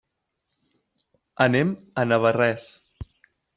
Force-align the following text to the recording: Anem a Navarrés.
Anem 1.47 1.75
a 2.03 2.07
Navarrés. 2.09 2.69